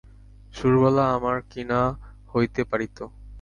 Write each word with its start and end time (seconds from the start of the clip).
সুরবালা 0.53 1.05
আমার 1.15 1.37
কী 1.51 1.61
না 1.71 1.81
হইতে 2.33 2.61
পারিত। 2.63 2.97